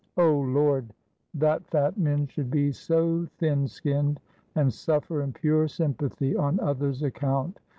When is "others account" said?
6.59-7.59